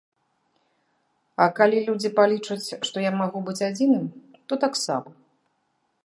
[1.43, 4.05] А калі людзі палічаць, што я магу быць адзіным,
[4.47, 5.09] то таксама.